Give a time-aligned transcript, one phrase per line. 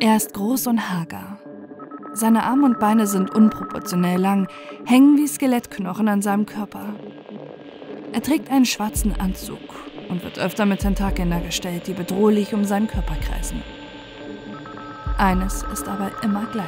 [0.00, 1.38] Er ist groß und hager.
[2.14, 4.46] Seine Arme und Beine sind unproportionell lang,
[4.84, 6.94] hängen wie Skelettknochen an seinem Körper.
[8.12, 9.58] Er trägt einen schwarzen Anzug
[10.08, 13.62] und wird öfter mit Tentakeln dargestellt, die bedrohlich um seinen Körper kreisen.
[15.16, 16.66] Eines ist aber immer gleich.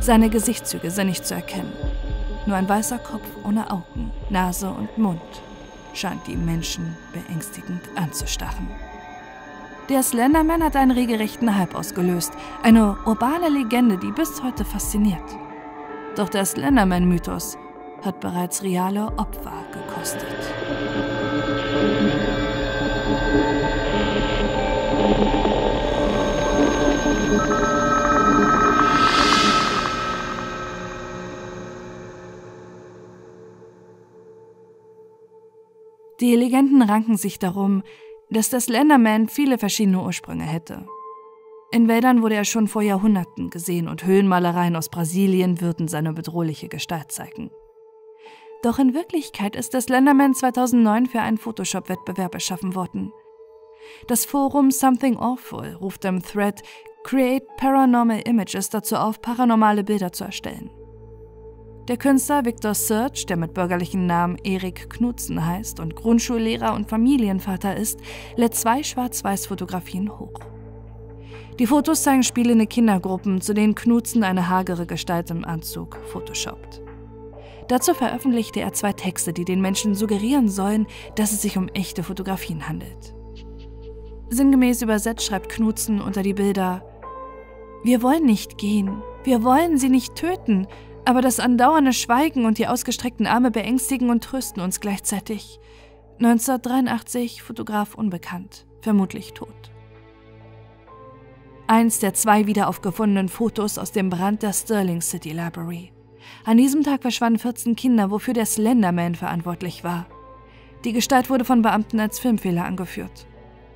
[0.00, 1.72] Seine Gesichtszüge sind nicht zu erkennen.
[2.46, 5.20] Nur ein weißer Kopf ohne Augen, Nase und Mund
[5.94, 8.68] scheint die Menschen beängstigend anzustarren.
[9.90, 12.32] Der Slenderman hat einen regelrechten Hype ausgelöst,
[12.62, 15.20] eine urbane Legende, die bis heute fasziniert.
[16.14, 17.58] Doch der Slenderman-Mythos
[18.00, 20.28] hat bereits reale Opfer gekostet.
[36.20, 37.82] Die Legenden ranken sich darum,
[38.30, 40.86] dass das Slenderman viele verschiedene Ursprünge hätte.
[41.72, 46.68] In Wäldern wurde er schon vor Jahrhunderten gesehen und Höhlenmalereien aus Brasilien würden seine bedrohliche
[46.68, 47.50] Gestalt zeigen.
[48.62, 53.12] Doch in Wirklichkeit ist das Slenderman 2009 für einen Photoshop-Wettbewerb erschaffen worden.
[54.06, 56.62] Das Forum Something Awful ruft im Thread
[57.02, 60.70] Create Paranormal Images dazu auf, paranormale Bilder zu erstellen.
[61.90, 67.76] Der Künstler Victor Search, der mit bürgerlichen Namen Erik Knutzen heißt und Grundschullehrer und Familienvater
[67.76, 67.98] ist,
[68.36, 70.38] lädt zwei Schwarz-Weiß-Fotografien hoch.
[71.58, 76.80] Die Fotos zeigen spielende Kindergruppen, zu denen Knutzen eine hagere Gestalt im Anzug photoshoppt.
[77.66, 80.86] Dazu veröffentlichte er zwei Texte, die den Menschen suggerieren sollen,
[81.16, 83.16] dass es sich um echte Fotografien handelt.
[84.28, 86.84] Sinngemäß übersetzt schreibt Knutzen unter die Bilder:
[87.82, 90.68] Wir wollen nicht gehen, wir wollen sie nicht töten,
[91.04, 95.60] aber das andauernde Schweigen und die ausgestreckten Arme beängstigen und trösten uns gleichzeitig.
[96.18, 99.70] 1983, Fotograf unbekannt, vermutlich tot.
[101.66, 105.92] Eins der zwei wiederaufgefundenen Fotos aus dem Brand der Sterling City Library.
[106.44, 110.06] An diesem Tag verschwanden 14 Kinder, wofür der Slenderman verantwortlich war.
[110.84, 113.26] Die Gestalt wurde von Beamten als Filmfehler angeführt.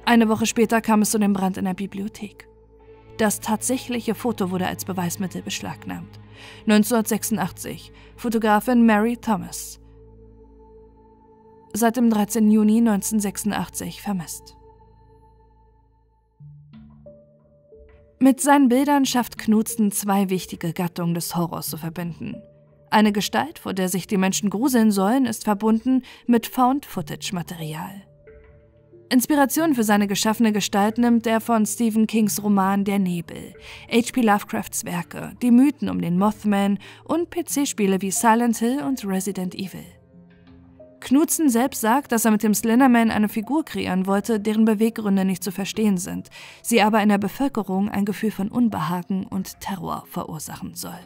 [0.04, 2.48] Eine Woche später kam es zu dem Brand in der Bibliothek.
[3.18, 6.18] Das tatsächliche Foto wurde als Beweismittel beschlagnahmt.
[6.66, 7.92] 1986.
[8.16, 9.80] Fotografin Mary Thomas.
[11.72, 12.50] Seit dem 13.
[12.50, 14.56] Juni 1986 vermisst.
[18.20, 22.36] Mit seinen Bildern schafft Knutzen zwei wichtige Gattungen des Horrors zu verbinden.
[22.90, 28.06] Eine Gestalt, vor der sich die Menschen gruseln sollen, ist verbunden mit Found-Footage-Material.
[29.14, 33.54] Inspiration für seine geschaffene Gestalt nimmt er von Stephen Kings Roman Der Nebel,
[33.88, 34.22] H.P.
[34.22, 39.84] Lovecrafts Werke, die Mythen um den Mothman und PC-Spiele wie Silent Hill und Resident Evil.
[40.98, 45.44] Knutzen selbst sagt, dass er mit dem Slenderman eine Figur kreieren wollte, deren Beweggründe nicht
[45.44, 46.28] zu verstehen sind,
[46.60, 50.98] sie aber in der Bevölkerung ein Gefühl von Unbehagen und Terror verursachen soll.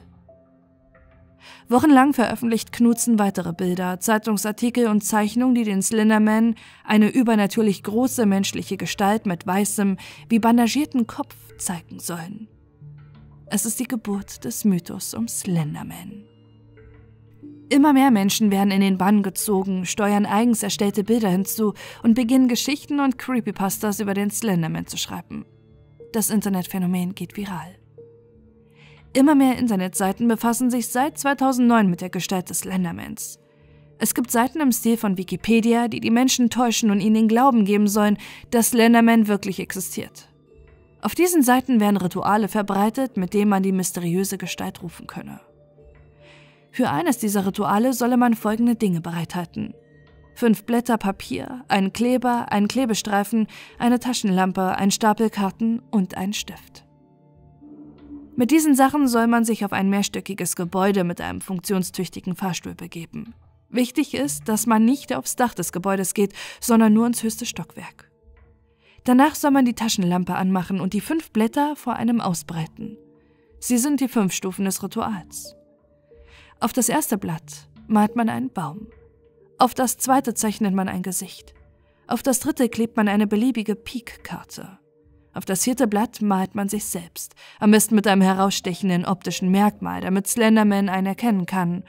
[1.69, 6.55] Wochenlang veröffentlicht Knutzen weitere Bilder, Zeitungsartikel und Zeichnungen, die den Slenderman,
[6.85, 9.97] eine übernatürlich große menschliche Gestalt mit weißem,
[10.29, 12.49] wie bandagierten Kopf, zeigen sollen.
[13.47, 16.25] Es ist die Geburt des Mythos um Slenderman.
[17.71, 22.49] Immer mehr Menschen werden in den Bann gezogen, steuern eigens erstellte Bilder hinzu und beginnen
[22.49, 25.45] Geschichten und Creepypastas über den Slenderman zu schreiben.
[26.13, 27.78] Das Internetphänomen geht viral.
[29.19, 33.41] Immer mehr Internetseiten befassen sich seit 2009 mit der Gestalt des Slendermans.
[33.99, 37.65] Es gibt Seiten im Stil von Wikipedia, die die Menschen täuschen und ihnen den Glauben
[37.65, 38.17] geben sollen,
[38.53, 40.29] dass Slenderman wirklich existiert.
[41.03, 45.41] Auf diesen Seiten werden Rituale verbreitet, mit denen man die mysteriöse Gestalt rufen könne.
[46.71, 49.75] Für eines dieser Rituale solle man folgende Dinge bereithalten.
[50.37, 53.49] Fünf Blätter Papier, einen Kleber, einen Klebestreifen,
[53.81, 56.85] eine Taschenlampe, ein Stapel Karten und ein Stift.
[58.39, 63.35] Mit diesen Sachen soll man sich auf ein mehrstöckiges Gebäude mit einem funktionstüchtigen Fahrstuhl begeben.
[63.69, 68.13] Wichtig ist, dass man nicht aufs Dach des Gebäudes geht, sondern nur ins höchste Stockwerk.
[69.03, 72.97] Danach soll man die Taschenlampe anmachen und die fünf Blätter vor einem ausbreiten.
[73.59, 75.57] Sie sind die fünf Stufen des Rituals.
[76.61, 78.87] Auf das erste Blatt malt man einen Baum.
[79.59, 81.55] Auf das zweite zeichnet man ein Gesicht.
[82.07, 84.79] Auf das dritte klebt man eine beliebige Pik-Karte.
[85.35, 90.01] Auf das vierte Blatt malt man sich selbst, am besten mit einem herausstechenden optischen Merkmal,
[90.01, 91.85] damit Slenderman einen erkennen kann.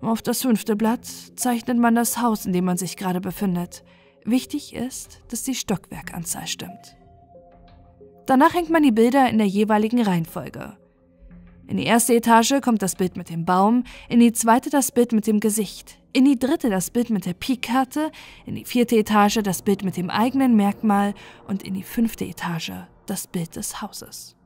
[0.00, 1.04] Auf das fünfte Blatt
[1.36, 3.82] zeichnet man das Haus, in dem man sich gerade befindet.
[4.24, 6.96] Wichtig ist, dass die Stockwerkanzahl stimmt.
[8.26, 10.76] Danach hängt man die Bilder in der jeweiligen Reihenfolge.
[11.66, 15.12] In die erste Etage kommt das Bild mit dem Baum, in die zweite das Bild
[15.12, 18.10] mit dem Gesicht, in die dritte das Bild mit der Pikkarte,
[18.46, 21.14] in die vierte Etage das Bild mit dem eigenen Merkmal
[21.46, 22.72] und in die fünfte Etage
[23.06, 24.36] das Bild des Hauses.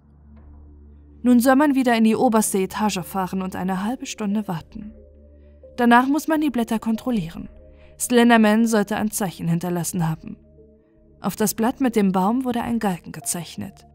[1.22, 4.92] Nun soll man wieder in die oberste Etage fahren und eine halbe Stunde warten.
[5.76, 7.48] Danach muss man die Blätter kontrollieren.
[7.98, 10.36] Slenderman sollte ein Zeichen hinterlassen haben.
[11.20, 13.86] Auf das Blatt mit dem Baum wurde ein Galgen gezeichnet.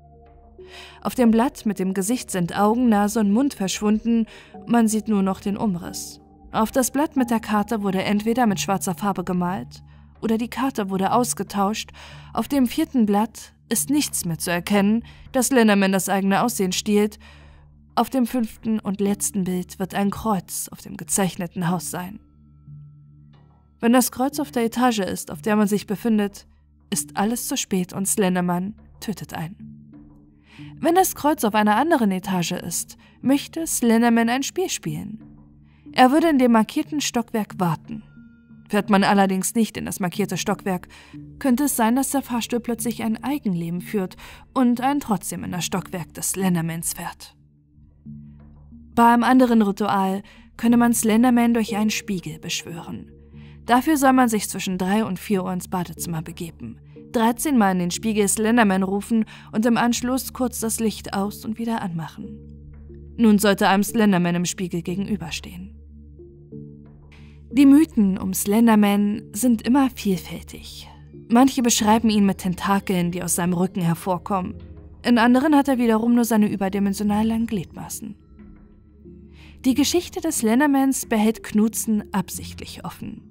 [1.01, 4.25] Auf dem Blatt mit dem Gesicht sind Augen, Nase und Mund verschwunden,
[4.65, 6.21] man sieht nur noch den Umriss.
[6.51, 9.83] Auf das Blatt mit der Karte wurde entweder mit schwarzer Farbe gemalt
[10.21, 11.91] oder die Karte wurde ausgetauscht.
[12.33, 15.03] Auf dem vierten Blatt ist nichts mehr zu erkennen,
[15.33, 17.19] dass Lennerman das eigene Aussehen stiehlt.
[17.95, 22.19] Auf dem fünften und letzten Bild wird ein Kreuz auf dem gezeichneten Haus sein.
[23.79, 26.47] Wenn das Kreuz auf der Etage ist, auf der man sich befindet,
[26.89, 29.67] ist alles zu spät und Slenderman tötet einen.
[30.79, 35.36] Wenn das Kreuz auf einer anderen Etage ist, möchte Slenderman ein Spiel spielen.
[35.97, 38.03] Er würde in dem markierten Stockwerk warten.
[38.69, 40.89] Fährt man allerdings nicht in das markierte Stockwerk,
[41.39, 44.15] könnte es sein, dass der Fahrstuhl plötzlich ein Eigenleben führt
[44.53, 47.35] und einen trotzdem in das Stockwerk des Slendermans fährt.
[48.93, 50.21] Bei einem anderen Ritual
[50.55, 53.11] könne man Slenderman durch einen Spiegel beschwören.
[53.65, 56.79] Dafür soll man sich zwischen 3 und 4 Uhr ins Badezimmer begeben.
[57.13, 61.57] 13 Mal in den Spiegel Slenderman rufen und im Anschluss kurz das Licht aus und
[61.57, 62.37] wieder anmachen.
[63.17, 65.76] Nun sollte einem Slenderman im Spiegel gegenüberstehen.
[67.57, 70.87] Die Mythen um Slenderman sind immer vielfältig.
[71.27, 74.53] Manche beschreiben ihn mit Tentakeln, die aus seinem Rücken hervorkommen.
[75.03, 78.13] In anderen hat er wiederum nur seine überdimensional langen Gliedmaßen.
[79.65, 83.23] Die Geschichte des Slendermans behält Knutzen absichtlich offen.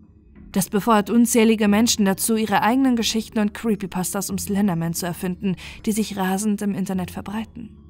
[0.50, 5.93] Das befeuert unzählige Menschen dazu, ihre eigenen Geschichten und Creepypastas um Slenderman zu erfinden, die
[5.93, 7.86] sich rasend im Internet verbreiten.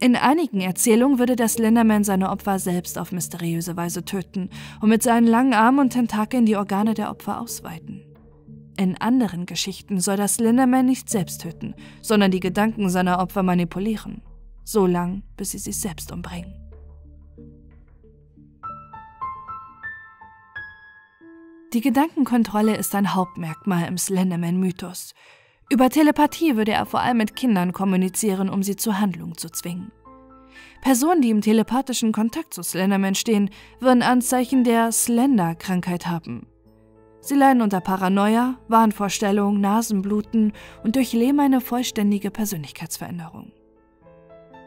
[0.00, 4.50] In einigen Erzählungen würde der Slenderman seine Opfer selbst auf mysteriöse Weise töten
[4.80, 8.02] und mit seinen langen Armen und Tentakeln die Organe der Opfer ausweiten.
[8.76, 14.20] In anderen Geschichten soll der Slenderman nicht selbst töten, sondern die Gedanken seiner Opfer manipulieren,
[14.64, 16.52] so lang, bis sie sich selbst umbringen.
[21.72, 25.12] Die Gedankenkontrolle ist ein Hauptmerkmal im Slenderman-Mythos.
[25.70, 29.90] Über Telepathie würde er vor allem mit Kindern kommunizieren, um sie zur Handlung zu zwingen.
[30.82, 33.50] Personen, die im telepathischen Kontakt zu Slenderman stehen,
[33.80, 36.46] würden Anzeichen der Slender-Krankheit haben.
[37.22, 40.52] Sie leiden unter Paranoia, Wahnvorstellungen, Nasenbluten
[40.82, 43.50] und durchleben eine vollständige Persönlichkeitsveränderung.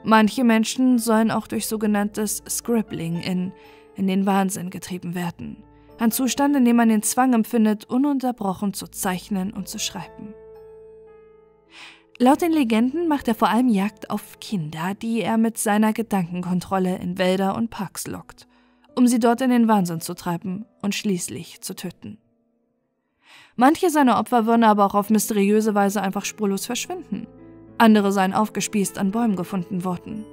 [0.04, 3.54] Manche Menschen sollen auch durch sogenanntes Scribbling in,
[3.94, 5.64] in den Wahnsinn getrieben werden.
[6.00, 10.34] Ein Zustand, in dem man den Zwang empfindet, ununterbrochen zu zeichnen und zu schreiben.
[12.20, 16.98] Laut den Legenden macht er vor allem Jagd auf Kinder, die er mit seiner Gedankenkontrolle
[16.98, 18.48] in Wälder und Parks lockt,
[18.96, 22.18] um sie dort in den Wahnsinn zu treiben und schließlich zu töten.
[23.56, 27.28] Manche seiner Opfer würden aber auch auf mysteriöse Weise einfach spurlos verschwinden.
[27.78, 30.26] Andere seien aufgespießt an Bäumen gefunden worden.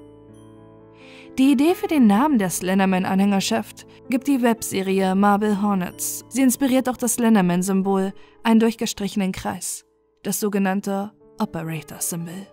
[1.37, 6.25] Die Idee für den Namen der Slenderman-Anhängerschaft gibt die Webserie Marble Hornets.
[6.31, 9.85] Sie inspiriert auch das Slenderman-Symbol, einen durchgestrichenen Kreis,
[10.23, 12.47] das sogenannte Operator-Symbol.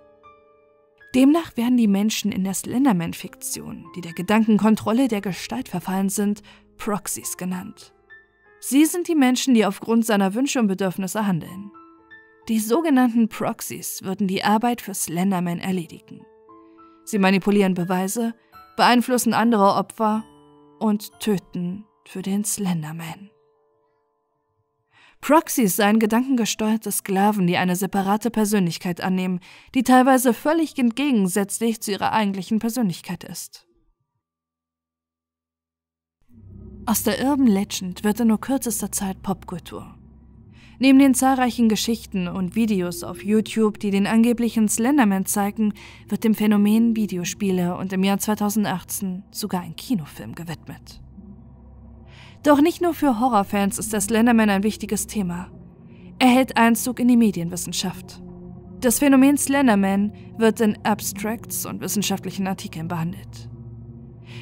[1.16, 6.42] Demnach werden die Menschen in der Slenderman-Fiktion, die der Gedankenkontrolle der Gestalt verfallen sind,
[6.78, 7.94] Proxys genannt.
[8.60, 11.72] Sie sind die Menschen, die aufgrund seiner Wünsche und Bedürfnisse handeln.
[12.48, 16.22] Die sogenannten Proxys würden die Arbeit für Slenderman erledigen.
[17.04, 18.36] Sie manipulieren Beweise,
[18.78, 20.24] beeinflussen andere Opfer
[20.80, 23.31] und töten für den Slenderman.
[25.22, 29.40] Proxys seien gedankengesteuerte Sklaven, die eine separate Persönlichkeit annehmen,
[29.76, 33.68] die teilweise völlig entgegensätzlich zu ihrer eigentlichen Persönlichkeit ist.
[36.88, 39.96] Aus der Urban Legend wird in nur kürzester Zeit Popkultur.
[40.80, 45.76] Neben den zahlreichen Geschichten und Videos auf YouTube, die den angeblichen Slenderman zeigen,
[46.10, 51.00] wird dem Phänomen Videospiele und im Jahr 2018 sogar ein Kinofilm gewidmet.
[52.44, 55.52] Doch nicht nur für Horrorfans ist der Slenderman ein wichtiges Thema.
[56.18, 58.22] Er hält Einzug in die Medienwissenschaft.
[58.80, 63.48] Das Phänomen Slenderman wird in Abstracts und wissenschaftlichen Artikeln behandelt.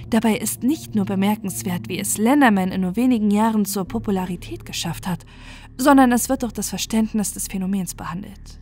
[0.09, 5.07] Dabei ist nicht nur bemerkenswert, wie es Slenderman in nur wenigen Jahren zur Popularität geschafft
[5.07, 5.25] hat,
[5.77, 8.61] sondern es wird auch das Verständnis des Phänomens behandelt.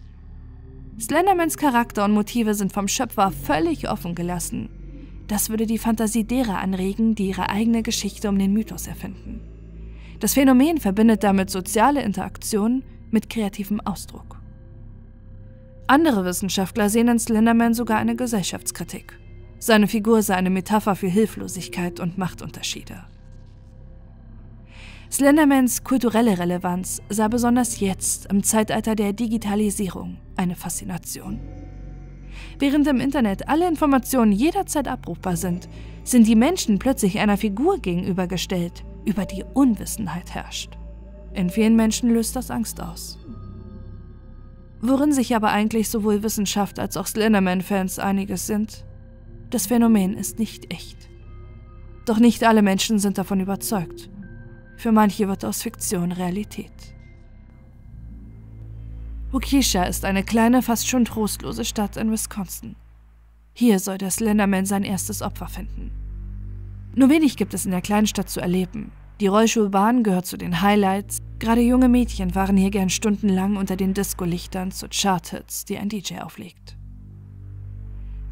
[1.00, 4.70] Slendermans Charakter und Motive sind vom Schöpfer völlig offen gelassen.
[5.28, 9.42] Das würde die Fantasie derer anregen, die ihre eigene Geschichte um den Mythos erfinden.
[10.20, 14.42] Das Phänomen verbindet damit soziale Interaktion mit kreativem Ausdruck.
[15.86, 19.18] Andere Wissenschaftler sehen in Slenderman sogar eine Gesellschaftskritik.
[19.60, 23.06] Seine Figur sei eine Metapher für Hilflosigkeit und Machtunterschiede.
[25.10, 31.40] Slendermans kulturelle Relevanz sah besonders jetzt, im Zeitalter der Digitalisierung, eine Faszination.
[32.60, 35.68] Während im Internet alle Informationen jederzeit abrufbar sind,
[36.04, 40.78] sind die Menschen plötzlich einer Figur gegenübergestellt, über die Unwissenheit herrscht.
[41.34, 43.20] In vielen Menschen löst das Angst aus.
[44.82, 48.86] Worin sich aber eigentlich sowohl Wissenschaft als auch Slenderman-Fans einiges sind,
[49.50, 51.10] das Phänomen ist nicht echt.
[52.06, 54.10] Doch nicht alle Menschen sind davon überzeugt.
[54.78, 56.97] Für manche wird aus Fiktion Realität.
[59.32, 62.76] Waukesha ist eine kleine, fast schon trostlose Stadt in Wisconsin.
[63.54, 65.92] Hier soll der Slenderman sein erstes Opfer finden.
[66.96, 68.92] Nur wenig gibt es in der kleinen Stadt zu erleben.
[69.20, 71.20] Die Rollschulbahn gehört zu den Highlights.
[71.40, 76.20] Gerade junge Mädchen waren hier gern stundenlang unter den Disco-Lichtern zu Charthits, die ein DJ
[76.20, 76.78] auflegt.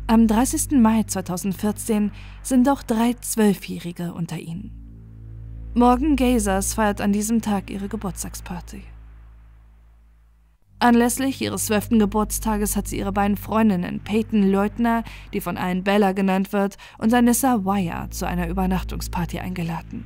[0.07, 0.79] Am 30.
[0.79, 2.11] Mai 2014
[2.43, 4.71] sind auch drei Zwölfjährige unter ihnen.
[5.73, 8.83] Morgan Gazers feiert an diesem Tag ihre Geburtstagsparty.
[10.79, 15.03] Anlässlich ihres zwölften Geburtstages hat sie ihre beiden Freundinnen Peyton Leutner,
[15.33, 20.05] die von allen Bella genannt wird, und Anissa Wire zu einer Übernachtungsparty eingeladen.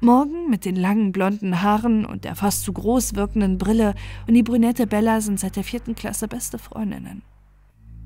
[0.00, 3.94] Morgan mit den langen blonden Haaren und der fast zu groß wirkenden Brille
[4.26, 7.22] und die brünette Bella sind seit der vierten Klasse beste Freundinnen.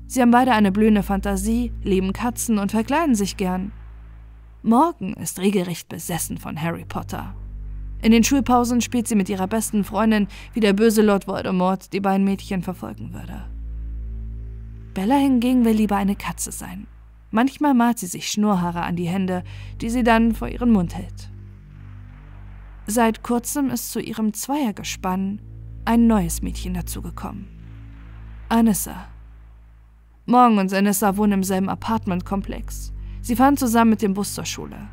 [0.07, 3.71] Sie haben beide eine blühende Fantasie, lieben Katzen und verkleiden sich gern.
[4.61, 7.33] Morgan ist regelrecht besessen von Harry Potter.
[8.01, 11.99] In den Schulpausen spielt sie mit ihrer besten Freundin, wie der böse Lord Voldemort die
[11.99, 13.45] beiden Mädchen verfolgen würde.
[14.93, 16.87] Bella hingegen will lieber eine Katze sein.
[17.31, 19.43] Manchmal malt sie sich Schnurrhaare an die Hände,
[19.81, 21.29] die sie dann vor ihren Mund hält.
[22.87, 25.41] Seit kurzem ist zu ihrem Zweiergespann
[25.85, 27.47] ein neues Mädchen dazugekommen.
[28.47, 29.07] Anissa.
[30.27, 32.93] Morgan und Anissa wohnen im selben Apartmentkomplex.
[33.21, 34.87] Sie fahren zusammen mit dem Bus zur Schule.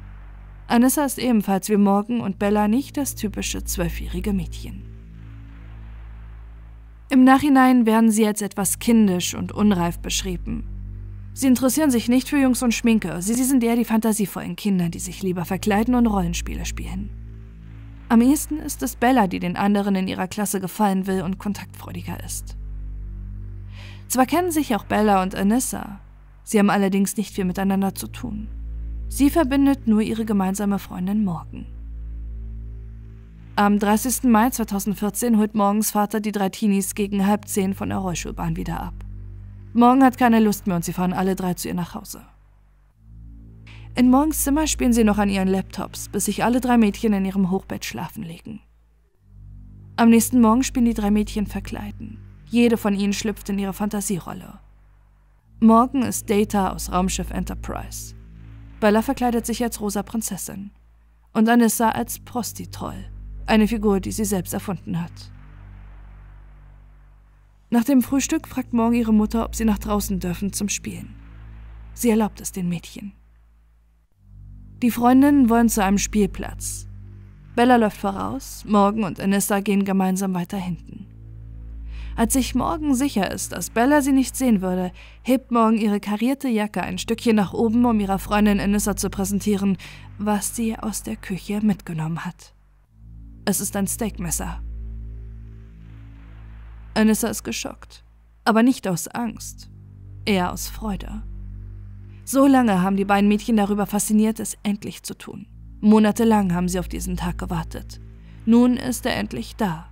[0.72, 4.84] Anissa ist ebenfalls wie Morgan und Bella nicht das typische zwölfjährige Mädchen.
[7.10, 10.66] Im Nachhinein werden sie als etwas kindisch und unreif beschrieben.
[11.34, 14.88] Sie interessieren sich nicht für Jungs und Schminke, sie, sie sind eher die fantasievollen Kinder,
[14.88, 17.10] die sich lieber verkleiden und Rollenspiele spielen.
[18.08, 22.24] Am ehesten ist es Bella, die den anderen in ihrer Klasse gefallen will und kontaktfreudiger
[22.24, 22.56] ist.
[24.08, 26.00] Zwar kennen sich auch Bella und Anissa,
[26.44, 28.48] sie haben allerdings nicht viel miteinander zu tun.
[29.14, 31.66] Sie verbindet nur ihre gemeinsame Freundin Morgan.
[33.56, 34.22] Am 30.
[34.22, 38.80] Mai 2014 holt Morgens Vater die drei Teenies gegen halb zehn von der Rollschulbahn wieder
[38.80, 38.94] ab.
[39.74, 42.22] Morgan hat keine Lust mehr und sie fahren alle drei zu ihr nach Hause.
[43.94, 47.26] In Morgens Zimmer spielen sie noch an ihren Laptops, bis sich alle drei Mädchen in
[47.26, 48.60] ihrem Hochbett schlafen legen.
[49.96, 52.16] Am nächsten Morgen spielen die drei Mädchen verkleiden.
[52.46, 54.58] Jede von ihnen schlüpft in ihre Fantasierolle.
[55.60, 58.14] Morgan ist Data aus Raumschiff Enterprise.
[58.82, 60.72] Bella verkleidet sich als rosa Prinzessin.
[61.32, 63.04] Und Anissa als Prostitroll,
[63.46, 65.12] eine Figur, die sie selbst erfunden hat.
[67.70, 71.14] Nach dem Frühstück fragt Morgan ihre Mutter, ob sie nach draußen dürfen zum Spielen.
[71.94, 73.12] Sie erlaubt es den Mädchen.
[74.82, 76.88] Die Freundinnen wollen zu einem Spielplatz.
[77.54, 81.06] Bella läuft voraus, Morgan und Anissa gehen gemeinsam weiter hinten.
[82.16, 84.92] Als sich Morgan sicher ist, dass Bella sie nicht sehen würde,
[85.22, 89.78] hebt Morgan ihre karierte Jacke ein Stückchen nach oben, um ihrer Freundin Anissa zu präsentieren,
[90.18, 92.54] was sie aus der Küche mitgenommen hat.
[93.44, 94.62] Es ist ein Steakmesser.
[96.94, 98.04] Anissa ist geschockt,
[98.44, 99.70] aber nicht aus Angst,
[100.26, 101.22] eher aus Freude.
[102.24, 105.46] So lange haben die beiden Mädchen darüber fasziniert, es endlich zu tun.
[105.80, 108.00] Monatelang haben sie auf diesen Tag gewartet.
[108.44, 109.91] Nun ist er endlich da.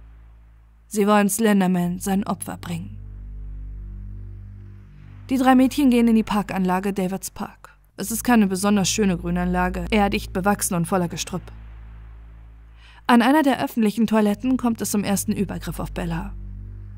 [0.92, 2.99] Sie wollen Slenderman sein Opfer bringen.
[5.30, 7.78] Die drei Mädchen gehen in die Parkanlage Davids Park.
[7.97, 11.44] Es ist keine besonders schöne Grünanlage, eher dicht bewachsen und voller Gestrüpp.
[13.06, 16.35] An einer der öffentlichen Toiletten kommt es zum ersten Übergriff auf Bella.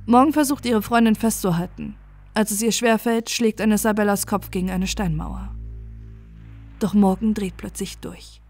[0.07, 1.95] Morgen versucht ihre Freundin festzuhalten.
[2.33, 5.55] Als es ihr schwerfällt, schlägt Anissa Bellas Kopf gegen eine Steinmauer.
[6.79, 8.41] Doch Morgan dreht plötzlich durch.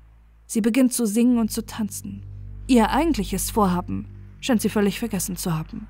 [0.46, 2.22] Sie beginnt zu singen und zu tanzen.
[2.68, 4.06] Ihr eigentliches Vorhaben,
[4.42, 5.88] scheint sie völlig vergessen zu haben.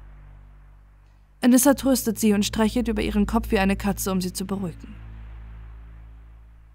[1.41, 4.95] Anissa tröstet sie und streichelt über ihren Kopf wie eine Katze, um sie zu beruhigen.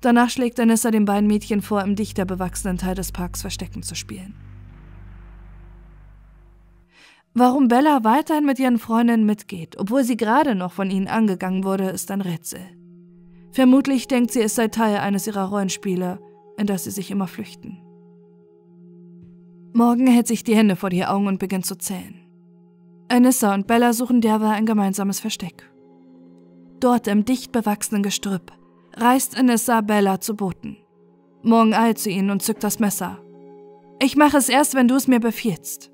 [0.01, 3.95] Danach schlägt Anissa den beiden Mädchen vor, im dichter bewachsenen Teil des Parks Verstecken zu
[3.95, 4.35] spielen.
[7.33, 11.89] Warum Bella weiterhin mit ihren Freundinnen mitgeht, obwohl sie gerade noch von ihnen angegangen wurde,
[11.89, 12.61] ist ein Rätsel.
[13.51, 16.19] Vermutlich denkt sie, es sei Teil eines ihrer Rollenspiele,
[16.57, 17.86] in das sie sich immer flüchten.
[19.77, 22.25] Morgan hält sich die Hände vor die Augen und beginnt zu zählen.
[23.09, 25.71] Anissa und Bella suchen derweil ein gemeinsames Versteck.
[26.79, 28.51] Dort im dicht bewachsenen Gestrüpp
[28.95, 30.77] reißt Anissa Bella zu Boten.
[31.43, 33.19] Morgan eilt zu ihnen und zückt das Messer.
[34.01, 35.91] Ich mache es erst, wenn du es mir befiehlst,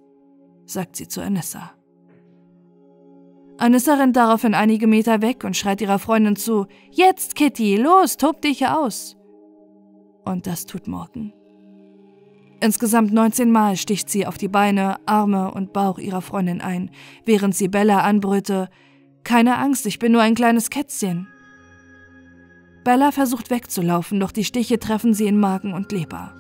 [0.66, 1.74] sagt sie zu Anissa.
[3.58, 8.42] Anissa rennt daraufhin einige Meter weg und schreit ihrer Freundin zu: Jetzt, Kitty, los, tob
[8.42, 9.18] dich aus!
[10.24, 11.34] Und das tut Morgan.
[12.63, 16.91] Insgesamt 19 Mal sticht sie auf die Beine, Arme und Bauch ihrer Freundin ein,
[17.25, 18.70] während sie Bella anbrüllte:
[19.25, 21.27] Keine Angst, ich bin nur ein kleines Kätzchen.
[22.86, 26.36] Bella versucht wegzulaufen, doch die Stiche treffen sie in Magen und Leber.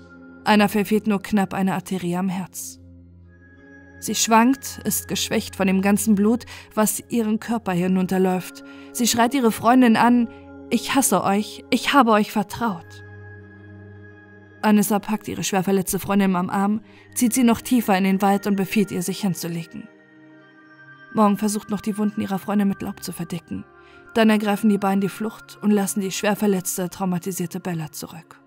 [0.45, 2.79] Einer verfehlt nur knapp eine Arterie am Herz.
[3.99, 8.63] Sie schwankt, ist geschwächt von dem ganzen Blut, was ihren Körper hinunterläuft.
[8.93, 10.29] Sie schreit ihre Freundin an,
[10.69, 13.02] ich hasse euch, ich habe euch vertraut.
[14.63, 16.81] Anissa packt ihre schwer verletzte Freundin am Arm,
[17.15, 19.87] zieht sie noch tiefer in den Wald und befiehlt ihr, sich hinzulegen.
[21.13, 23.65] Morgen versucht noch die Wunden ihrer Freundin mit Laub zu verdecken.
[24.13, 28.39] Dann ergreifen die beiden die Flucht und lassen die schwer verletzte, traumatisierte Bella zurück.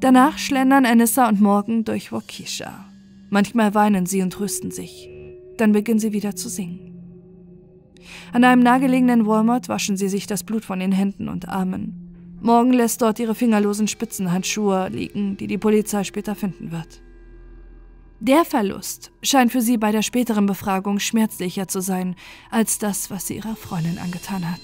[0.00, 2.84] Danach schlendern Anissa und Morgan durch Waukesha.
[3.30, 5.08] Manchmal weinen sie und trösten sich.
[5.56, 6.90] Dann beginnen sie wieder zu singen.
[8.32, 12.03] An einem nahegelegenen Walmart waschen sie sich das Blut von den Händen und Armen.
[12.44, 17.00] Morgan lässt dort ihre fingerlosen Spitzenhandschuhe liegen, die die Polizei später finden wird.
[18.20, 22.16] Der Verlust scheint für sie bei der späteren Befragung schmerzlicher zu sein
[22.50, 24.60] als das, was sie ihrer Freundin angetan hat.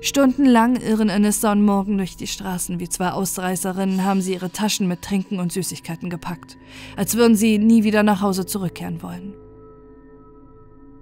[0.00, 2.80] Stundenlang irren Anissa und Morgan durch die Straßen.
[2.80, 6.58] Wie zwei Ausreißerinnen haben sie ihre Taschen mit Trinken und Süßigkeiten gepackt,
[6.96, 9.34] als würden sie nie wieder nach Hause zurückkehren wollen.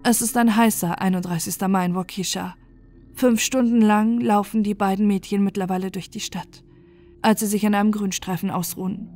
[0.02, 1.58] Es ist ein heißer 31.
[1.68, 2.54] Mai in Waukesha.
[3.18, 6.62] Fünf Stunden lang laufen die beiden Mädchen mittlerweile durch die Stadt,
[7.20, 9.08] als sie sich an einem Grünstreifen ausruhen.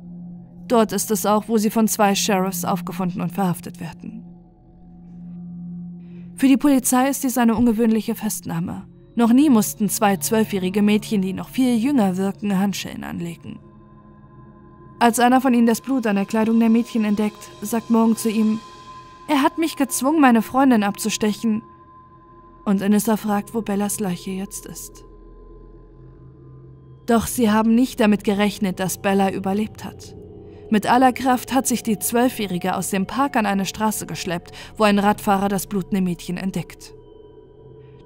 [0.67, 4.25] Dort ist es auch, wo sie von zwei Sheriffs aufgefunden und verhaftet werden.
[6.35, 8.85] Für die Polizei ist dies eine ungewöhnliche Festnahme.
[9.15, 13.57] Noch nie mussten zwei zwölfjährige Mädchen, die noch viel jünger wirken, Handschellen anlegen.
[14.99, 18.29] Als einer von ihnen das Blut an der Kleidung der Mädchen entdeckt, sagt Morgan zu
[18.29, 18.59] ihm,
[19.29, 21.61] er hat mich gezwungen, meine Freundin abzustechen.
[22.65, 25.03] Und Anissa fragt, wo Bellas Leiche jetzt ist.
[27.05, 30.15] Doch sie haben nicht damit gerechnet, dass Bella überlebt hat.
[30.69, 34.83] Mit aller Kraft hat sich die Zwölfjährige aus dem Park an eine Straße geschleppt, wo
[34.85, 36.93] ein Radfahrer das blutende Mädchen entdeckt.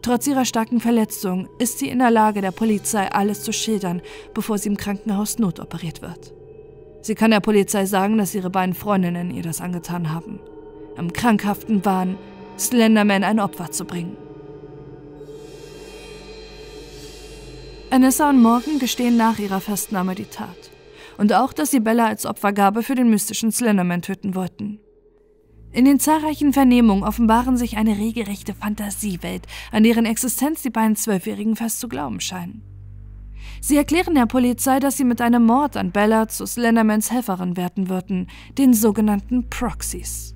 [0.02, 4.02] Trotz ihrer starken Verletzung ist sie in der Lage, der Polizei alles zu schildern,
[4.34, 6.34] bevor sie im Krankenhaus notoperiert wird.
[7.02, 10.40] Sie kann der Polizei sagen, dass ihre beiden Freundinnen ihr das angetan haben.
[10.98, 12.18] Im krankhaften Wahn,
[12.58, 14.18] Slenderman ein Opfer zu bringen.
[17.90, 20.72] Anissa und Morgan gestehen nach ihrer Festnahme die Tat.
[21.18, 24.80] Und auch, dass sie Bella als Opfergabe für den mystischen Slenderman töten wollten.
[25.72, 31.56] In den zahlreichen Vernehmungen offenbaren sich eine regelrechte Fantasiewelt, an deren Existenz die beiden Zwölfjährigen
[31.56, 32.62] fest zu glauben scheinen.
[33.62, 37.90] Sie erklären der Polizei, dass sie mit einem Mord an Bella zu Slendermans Helferin werden
[37.90, 40.36] würden, den sogenannten Proxies.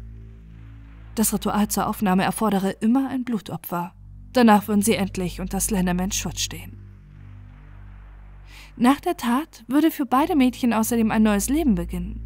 [1.16, 3.94] Das Ritual zur Aufnahme erfordere immer ein Blutopfer.
[4.32, 6.81] Danach würden sie endlich unter Slendermans Schutz stehen.
[8.82, 12.20] Nach der Tat würde für beide Mädchen außerdem ein neues Leben beginnen.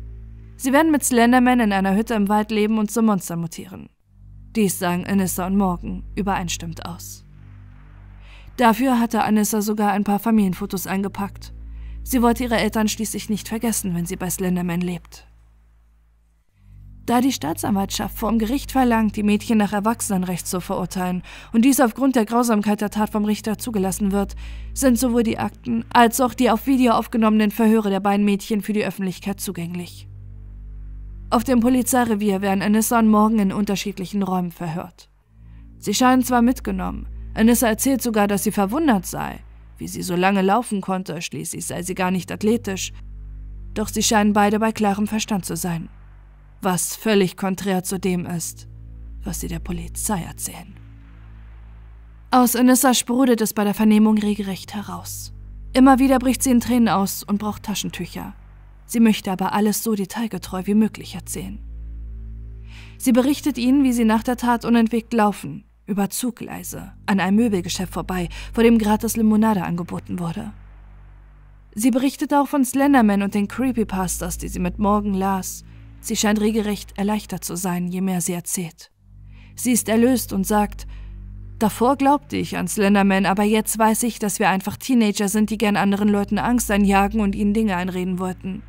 [0.55, 3.89] Sie werden mit Slenderman in einer Hütte im Wald leben und zum Monster mutieren.
[4.55, 7.25] Dies sagen Anissa und Morgan übereinstimmt aus.
[8.55, 11.53] Dafür hatte Anissa sogar ein paar Familienfotos eingepackt.
[12.03, 15.27] Sie wollte ihre Eltern schließlich nicht vergessen, wenn sie bei Slenderman lebt.
[17.05, 21.21] Da die Staatsanwaltschaft vor dem Gericht verlangt, die Mädchen nach Erwachsenenrecht zu verurteilen
[21.53, 24.35] und dies aufgrund der Grausamkeit der Tat vom Richter zugelassen wird,
[24.73, 28.73] sind sowohl die Akten als auch die auf Video aufgenommenen Verhöre der beiden Mädchen für
[28.73, 30.07] die Öffentlichkeit zugänglich.
[31.29, 35.09] Auf dem Polizeirevier werden Anissa und Morgan in unterschiedlichen Räumen verhört.
[35.77, 39.41] Sie scheinen zwar mitgenommen, Anissa erzählt sogar, dass sie verwundert sei,
[39.77, 42.93] wie sie so lange laufen konnte, schließlich sei sie gar nicht athletisch,
[43.73, 45.89] doch sie scheinen beide bei klarem Verstand zu sein,
[46.65, 48.67] was völlig konträr zu dem ist,
[49.23, 50.75] was sie der Polizei erzählen.
[52.31, 55.31] Aus Anissa sprudelt es bei der Vernehmung regelrecht heraus.
[55.73, 58.33] Immer wieder bricht sie in Tränen aus und braucht Taschentücher.
[58.85, 61.59] Sie möchte aber alles so detailgetreu wie möglich erzählen.
[62.97, 67.93] Sie berichtet ihnen, wie sie nach der Tat unentwegt laufen, über Zuggleise, an einem Möbelgeschäft
[67.93, 70.51] vorbei, vor dem gratis Limonade angeboten wurde.
[71.73, 75.63] Sie berichtet auch von Slenderman und den Creepypastas, die sie mit Morgen las.
[76.05, 78.91] Sie scheint regelrecht erleichtert zu sein, je mehr sie erzählt.
[79.55, 80.85] Sie ist erlöst und sagt,
[81.57, 85.57] Davor glaubte ich an Slenderman, aber jetzt weiß ich, dass wir einfach Teenager sind, die
[85.57, 88.61] gern anderen Leuten Angst einjagen und ihnen Dinge einreden wollten.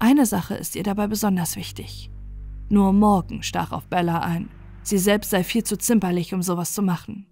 [0.00, 2.10] Eine Sache ist ihr dabei besonders wichtig.
[2.68, 4.48] Nur Morgan stach auf Bella ein.
[4.82, 7.26] Sie selbst sei viel zu zimperlich, um sowas zu machen.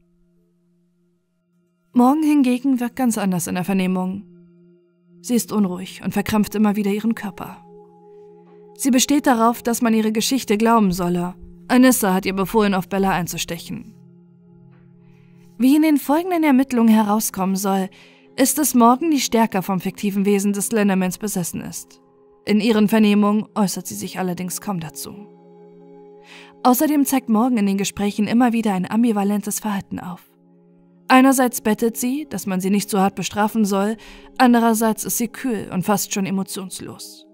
[1.95, 4.23] Morgan hingegen wirkt ganz anders in der Vernehmung.
[5.21, 7.65] Sie ist unruhig und verkrampft immer wieder ihren Körper.
[8.81, 11.35] Sie besteht darauf, dass man ihre Geschichte glauben solle.
[11.67, 13.93] Anissa hat ihr befohlen, auf Bella einzustechen.
[15.59, 17.89] Wie in den folgenden Ermittlungen herauskommen soll,
[18.37, 22.01] ist es Morgan, die stärker vom fiktiven Wesen des Slendermans besessen ist.
[22.45, 25.27] In ihren Vernehmungen äußert sie sich allerdings kaum dazu.
[26.63, 30.23] Außerdem zeigt Morgan in den Gesprächen immer wieder ein ambivalentes Verhalten auf.
[31.09, 33.97] Einerseits bettet sie, dass man sie nicht so hart bestrafen soll,
[34.39, 37.28] andererseits ist sie kühl und fast schon emotionslos.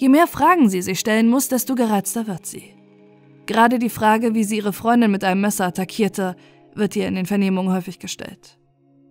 [0.00, 2.72] Je mehr Fragen sie sich stellen muss, desto gereizter wird sie.
[3.44, 6.36] Gerade die Frage, wie sie ihre Freundin mit einem Messer attackierte,
[6.74, 8.58] wird ihr in den Vernehmungen häufig gestellt.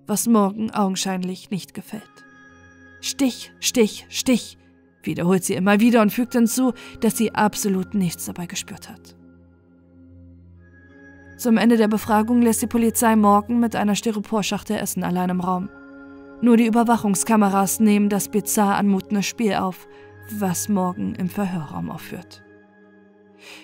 [0.07, 2.01] Was Morgan augenscheinlich nicht gefällt.
[3.01, 4.57] Stich, Stich, Stich,
[5.03, 9.15] wiederholt sie immer wieder und fügt hinzu, dass sie absolut nichts dabei gespürt hat.
[11.37, 15.69] Zum Ende der Befragung lässt die Polizei Morgan mit einer Styroporschachtel Essen allein im Raum.
[16.41, 19.87] Nur die Überwachungskameras nehmen das bizarr anmutende Spiel auf,
[20.35, 22.43] was Morgan im Verhörraum aufführt.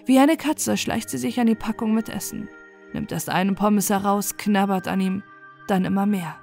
[0.06, 2.49] Wie eine Katze schleicht sie sich an die Packung mit Essen,
[2.93, 5.23] nimmt erst einen Pommes heraus, knabbert an ihm,
[5.67, 6.36] dann immer mehr.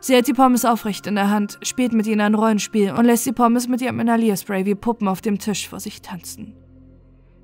[0.00, 3.26] Sie hält die Pommes aufrecht in der Hand, spielt mit ihnen ein Rollenspiel und lässt
[3.26, 6.56] die Pommes mit ihrem Inhalierspray wie Puppen auf dem Tisch vor sich tanzen.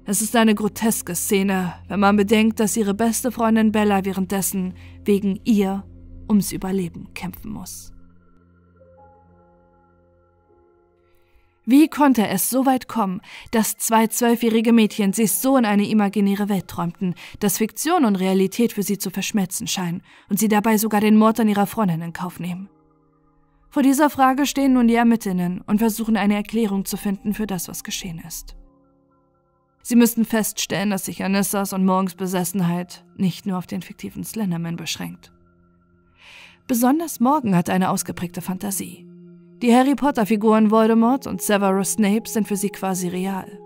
[0.06, 4.74] Es ist eine groteske Szene, wenn man bedenkt, dass ihre beste Freundin Bella währenddessen
[5.04, 5.84] wegen ihr
[6.28, 7.92] ums Überleben kämpfen muss.
[11.68, 16.48] Wie konnte es so weit kommen, dass zwei zwölfjährige Mädchen sich so in eine imaginäre
[16.48, 21.00] Welt träumten, dass Fiktion und Realität für sie zu verschmelzen scheinen und sie dabei sogar
[21.00, 22.68] den Mord an ihrer Freundin in Kauf nehmen?
[23.68, 27.66] Vor dieser Frage stehen nun die Ermittlerinnen und versuchen eine Erklärung zu finden für das,
[27.66, 28.54] was geschehen ist.
[29.82, 34.76] Sie müssten feststellen, dass sich Anissas und Morgens Besessenheit nicht nur auf den fiktiven Slenderman
[34.76, 35.32] beschränkt.
[36.68, 39.06] Besonders Morgan hat eine ausgeprägte Fantasie.
[39.62, 43.58] Die Harry Potter-Figuren Voldemort und Severus Snape sind für sie quasi real.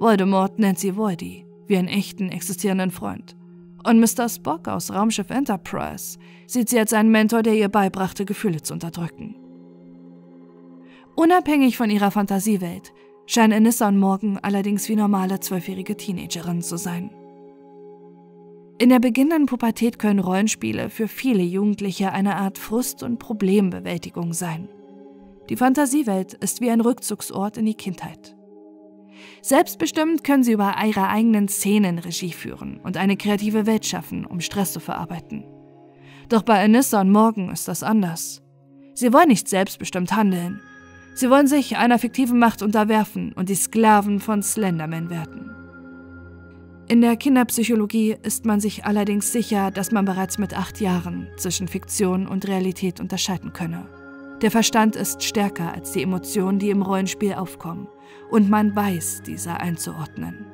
[0.00, 3.36] Voldemort nennt sie Voldy, wie einen echten existierenden Freund.
[3.86, 4.28] Und Mr.
[4.28, 9.36] Spock aus Raumschiff Enterprise sieht sie als einen Mentor, der ihr beibrachte, Gefühle zu unterdrücken.
[11.14, 12.92] Unabhängig von ihrer Fantasiewelt
[13.26, 17.10] scheinen Anissa und Morgan allerdings wie normale zwölfjährige Teenagerinnen zu sein.
[18.78, 24.68] In der beginnenden Pubertät können Rollenspiele für viele Jugendliche eine Art Frust- und Problembewältigung sein.
[25.48, 28.36] Die Fantasiewelt ist wie ein Rückzugsort in die Kindheit.
[29.42, 34.40] Selbstbestimmt können sie über ihre eigenen Szenen Regie führen und eine kreative Welt schaffen, um
[34.40, 35.44] Stress zu verarbeiten.
[36.28, 38.42] Doch bei Anissa und Morgan ist das anders.
[38.94, 40.60] Sie wollen nicht selbstbestimmt handeln.
[41.14, 45.52] Sie wollen sich einer fiktiven Macht unterwerfen und die Sklaven von Slenderman werden.
[46.88, 51.68] In der Kinderpsychologie ist man sich allerdings sicher, dass man bereits mit acht Jahren zwischen
[51.68, 53.88] Fiktion und Realität unterscheiden könne.
[54.42, 57.88] Der Verstand ist stärker als die Emotionen, die im Rollenspiel aufkommen,
[58.30, 60.46] und man weiß, diese einzuordnen.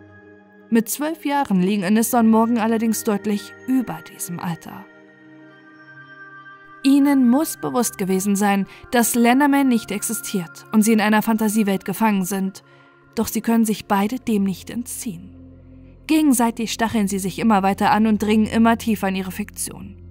[0.71, 4.85] Mit zwölf Jahren liegen Anissa und Morgan allerdings deutlich über diesem Alter.
[6.85, 12.25] Ihnen muss bewusst gewesen sein, dass Lenderman nicht existiert und sie in einer Fantasiewelt gefangen
[12.25, 12.65] sind,
[13.15, 15.37] doch sie können sich beide dem nicht entziehen.
[16.07, 20.02] Gegenseitig stacheln sie sich immer weiter an und dringen immer tiefer in ihre Fiktion.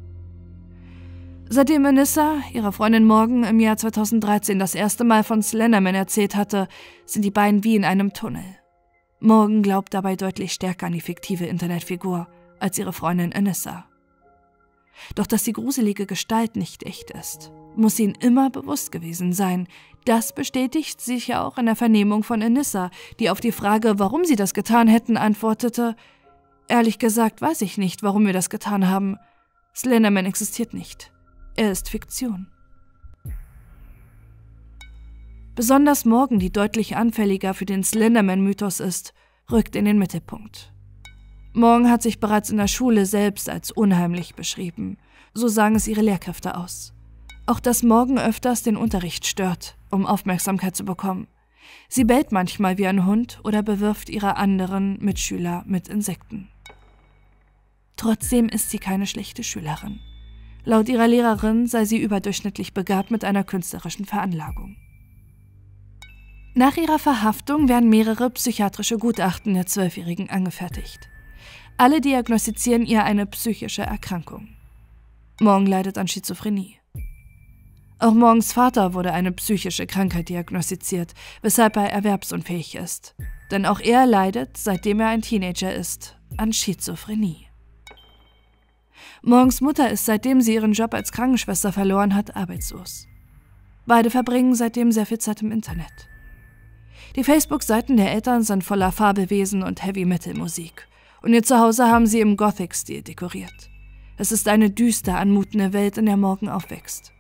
[1.54, 6.70] Seitdem Anissa, ihrer Freundin Morgan, im Jahr 2013 das erste Mal von Slenderman erzählt hatte,
[7.06, 8.46] sind die beiden wie in einem Tunnel.
[9.20, 12.30] Morgan glaubt dabei deutlich stärker an die fiktive Internetfigur
[12.62, 13.84] als ihre Freundin Anissa.
[15.16, 19.68] Doch dass die gruselige Gestalt nicht echt ist, muss ihnen immer bewusst gewesen sein.
[20.06, 24.24] Das bestätigt sich ja auch in der Vernehmung von Anissa, die auf die Frage, warum
[24.24, 25.98] sie das getan hätten, antwortete,
[26.70, 29.18] Ehrlich gesagt weiß ich nicht, warum wir das getan haben.
[29.76, 31.12] Slenderman existiert nicht.
[31.62, 32.48] Er ist Fiktion.
[35.54, 39.14] Besonders Morgan, die deutlich anfälliger für den Slenderman-Mythos ist,
[39.52, 40.74] rückt in den Mittelpunkt.
[41.54, 44.98] Morgan hat sich bereits in der Schule selbst als unheimlich beschrieben,
[45.36, 46.96] so sagen es ihre Lehrkräfte aus.
[47.46, 51.28] Auch dass Morgan öfters den Unterricht stört, um Aufmerksamkeit zu bekommen.
[51.90, 56.50] Sie bellt manchmal wie ein Hund oder bewirft ihre anderen Mitschüler mit Insekten.
[57.98, 60.00] Trotzdem ist sie keine schlechte Schülerin.
[60.64, 64.76] Laut ihrer Lehrerin sei sie überdurchschnittlich begabt mit einer künstlerischen Veranlagung.
[66.54, 71.10] Nach ihrer Verhaftung werden mehrere psychiatrische Gutachten der Zwölfjährigen angefertigt.
[71.78, 74.50] Alle diagnostizieren ihr eine psychische Erkrankung.
[75.40, 76.78] Morgan leidet an Schizophrenie.
[77.98, 83.16] Auch Morgens Vater wurde eine psychische Krankheit diagnostiziert, weshalb er erwerbsunfähig ist.
[83.50, 87.51] Denn auch er leidet, seitdem er ein Teenager ist, an Schizophrenie.
[89.22, 93.08] Morgens Mutter ist, seitdem sie ihren Job als Krankenschwester verloren hat, arbeitslos.
[93.86, 96.10] Beide verbringen seitdem sehr viel Zeit im Internet.
[97.16, 100.88] Die Facebook-Seiten der Eltern sind voller Fabelwesen und Heavy-Metal-Musik.
[101.22, 103.70] Und ihr Zuhause haben sie im Gothic-Stil dekoriert.
[104.18, 107.12] Es ist eine düster anmutende Welt, in der Morgan aufwächst.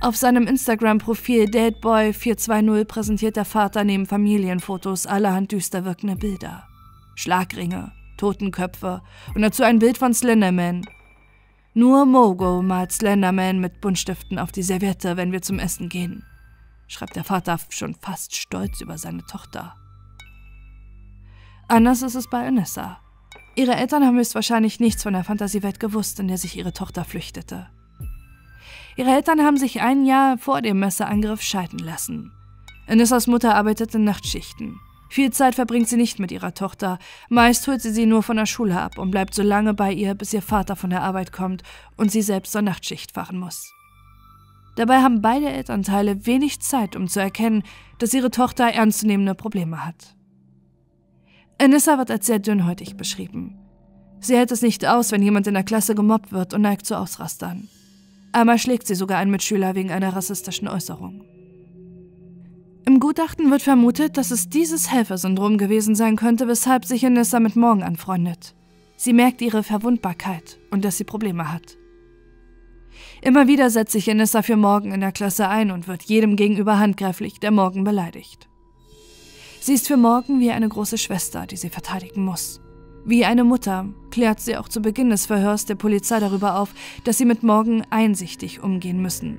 [0.00, 6.66] Auf seinem Instagram-Profil Deadboy420 präsentiert der Vater neben Familienfotos allerhand düster wirkende Bilder.
[7.14, 9.02] Schlagringe, Totenköpfe
[9.34, 10.86] und dazu ein Bild von Slenderman.
[11.74, 16.24] Nur Mogo malt Slenderman mit Buntstiften auf die Serviette, wenn wir zum Essen gehen,
[16.88, 19.74] schreibt der Vater schon fast stolz über seine Tochter.
[21.68, 22.98] Anders ist es bei Anissa.
[23.56, 27.68] Ihre Eltern haben höchstwahrscheinlich nichts von der Fantasiewelt gewusst, in der sich ihre Tochter flüchtete.
[28.96, 32.32] Ihre Eltern haben sich ein Jahr vor dem Messerangriff scheiden lassen.
[32.86, 34.78] Anissas Mutter arbeitet in Nachtschichten.
[35.08, 36.98] Viel Zeit verbringt sie nicht mit ihrer Tochter.
[37.28, 40.14] Meist holt sie sie nur von der Schule ab und bleibt so lange bei ihr,
[40.14, 41.62] bis ihr Vater von der Arbeit kommt
[41.96, 43.72] und sie selbst zur Nachtschicht fahren muss.
[44.76, 47.62] Dabei haben beide Elternteile wenig Zeit, um zu erkennen,
[47.98, 50.14] dass ihre Tochter ernstzunehmende Probleme hat.
[51.58, 53.58] Anissa wird als sehr dünnhäutig beschrieben.
[54.20, 56.98] Sie hält es nicht aus, wenn jemand in der Klasse gemobbt wird und neigt zu
[56.98, 57.68] Ausrastern.
[58.32, 61.24] Einmal schlägt sie sogar einen Mitschüler wegen einer rassistischen Äußerung.
[62.88, 67.56] Im Gutachten wird vermutet, dass es dieses Helfersyndrom gewesen sein könnte, weshalb sich Anissa mit
[67.56, 68.54] Morgan anfreundet.
[68.96, 71.76] Sie merkt ihre Verwundbarkeit und dass sie Probleme hat.
[73.22, 76.78] Immer wieder setzt sich Anissa für Morgan in der Klasse ein und wird jedem gegenüber
[76.78, 78.48] handgreiflich, der Morgan beleidigt.
[79.60, 82.60] Sie ist für Morgan wie eine große Schwester, die sie verteidigen muss.
[83.04, 86.72] Wie eine Mutter klärt sie auch zu Beginn des Verhörs der Polizei darüber auf,
[87.02, 89.38] dass sie mit Morgan einsichtig umgehen müssen.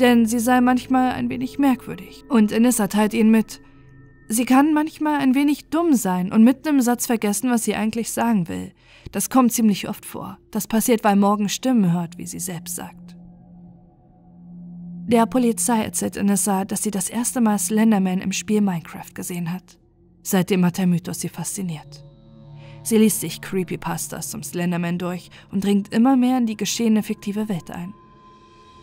[0.00, 2.24] Denn sie sei manchmal ein wenig merkwürdig.
[2.28, 3.60] Und Inissa teilt ihnen mit,
[4.28, 8.10] sie kann manchmal ein wenig dumm sein und mitten im Satz vergessen, was sie eigentlich
[8.10, 8.72] sagen will.
[9.12, 10.38] Das kommt ziemlich oft vor.
[10.50, 13.16] Das passiert, weil Morgan Stimmen hört, wie sie selbst sagt.
[15.06, 19.78] Der Polizei erzählt Inissa, dass sie das erste Mal Slenderman im Spiel Minecraft gesehen hat.
[20.22, 22.04] Seitdem hat der Mythos sie fasziniert.
[22.84, 27.48] Sie liest sich Creepypastas zum Slenderman durch und dringt immer mehr in die geschehene fiktive
[27.48, 27.92] Welt ein.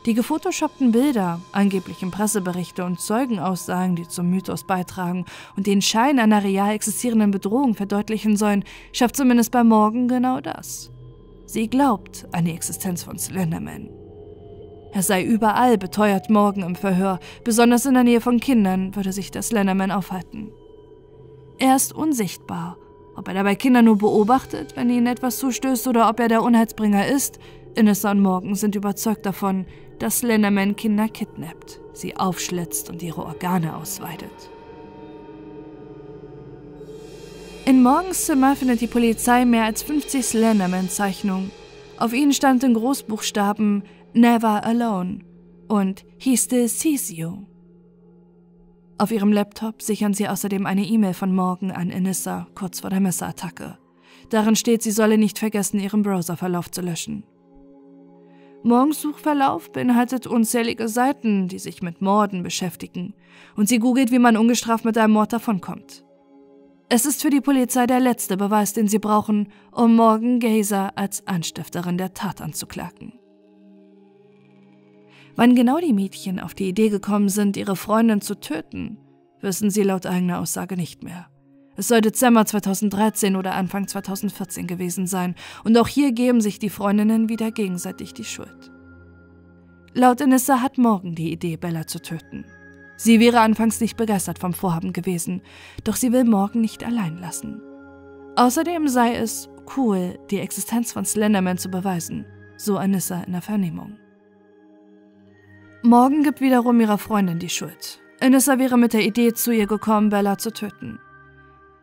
[0.07, 5.25] Die gefotoshoppten Bilder, angeblichen Presseberichte und Zeugenaussagen, die zum Mythos beitragen
[5.57, 10.93] und den Schein einer real existierenden Bedrohung verdeutlichen sollen, schafft zumindest bei Morgan genau das.
[11.45, 13.89] Sie glaubt an die Existenz von Slenderman.
[14.93, 19.29] Er sei überall, beteuert Morgan im Verhör, besonders in der Nähe von Kindern würde sich
[19.29, 20.51] der Slenderman aufhalten.
[21.59, 22.77] Er ist unsichtbar
[23.17, 27.07] ob er dabei Kinder nur beobachtet, wenn ihnen etwas zustößt, oder ob er der Unheilsbringer
[27.07, 27.39] ist,
[27.75, 29.65] Inessa und Morgan sind überzeugt davon,
[29.99, 34.49] dass Slenderman Kinder kidnappt, sie aufschlitzt und ihre Organe ausweidet.
[37.65, 41.51] In Morgens Zimmer findet die Polizei mehr als 50 Slenderman-Zeichnungen.
[41.97, 43.83] Auf ihnen stand in Großbuchstaben
[44.13, 45.19] Never Alone
[45.67, 47.45] und He Still Sees You.
[48.97, 52.99] Auf ihrem Laptop sichern sie außerdem eine E-Mail von Morgan an Inissa kurz vor der
[52.99, 53.77] Messerattacke.
[54.29, 57.23] Darin steht, sie solle nicht vergessen, ihren Browserverlauf zu löschen.
[58.63, 63.13] Morgens Suchverlauf beinhaltet unzählige Seiten, die sich mit Morden beschäftigen,
[63.55, 66.03] und sie googelt, wie man ungestraft mit einem Mord davonkommt.
[66.89, 71.25] Es ist für die Polizei der letzte Beweis, den sie brauchen, um Morgan Gazer als
[71.27, 73.13] Anstifterin der Tat anzuklagen.
[75.35, 78.97] Wann genau die Mädchen auf die Idee gekommen sind, ihre Freundin zu töten,
[79.41, 81.29] wissen sie laut eigener Aussage nicht mehr.
[81.77, 86.71] Es soll Dezember 2013 oder Anfang 2014 gewesen sein, und auch hier geben sich die
[86.71, 88.71] Freundinnen wieder gegenseitig die Schuld.
[89.93, 92.45] Laut Inissa hat Morgan die Idee, Bella zu töten.
[92.97, 95.43] Sie wäre anfangs nicht begeistert vom Vorhaben gewesen,
[95.83, 97.61] doch sie will Morgan nicht allein lassen.
[98.35, 102.25] Außerdem sei es cool, die Existenz von Slenderman zu beweisen,
[102.57, 103.97] so Anissa in der Vernehmung.
[105.83, 107.99] Morgan gibt wiederum ihrer Freundin die Schuld.
[108.19, 110.99] Anissa wäre mit der Idee zu ihr gekommen, Bella zu töten.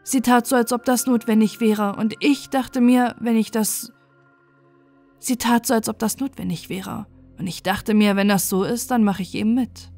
[0.04, 3.90] Sie tat so, als ob das notwendig wäre, und ich dachte mir, wenn ich das.
[5.18, 7.06] Sie tat so, als ob das notwendig wäre,
[7.38, 9.90] und ich dachte mir, wenn das so ist, dann mache ich eben mit.